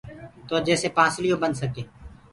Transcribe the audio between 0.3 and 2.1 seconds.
تو جيڪسي پانسݪيونٚ ٻنَد سڪين۔